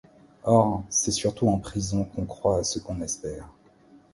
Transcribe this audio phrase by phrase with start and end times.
[0.45, 3.47] Or, c’est surtout en prison qu’on croit à ce qu’on espère!